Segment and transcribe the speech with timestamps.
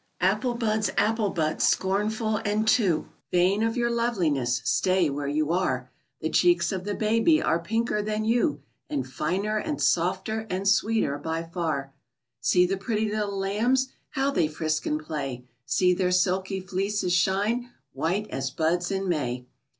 [0.21, 5.91] Apple buds, apple buds, scornful and too Vain of your loveliness, stay where you are!
[6.21, 11.19] The cheeks of the baby are pinker than you, And finer and softer and sweeter
[11.19, 11.93] by far!
[12.39, 15.45] See the pretty little lambs, How they frisk and play!
[15.67, 19.45] See their silky fleeces shine White as buds in May!